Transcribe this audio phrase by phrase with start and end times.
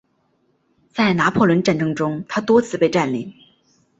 [0.91, 3.31] 在拿破仑战争中它多次被占领。